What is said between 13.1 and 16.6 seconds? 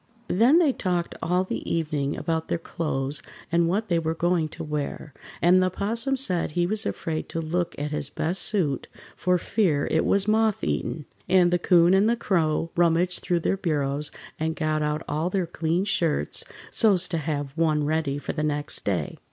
through their bureaus and got out all their clean shirts